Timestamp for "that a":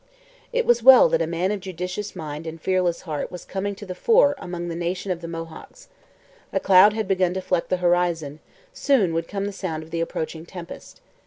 1.09-1.27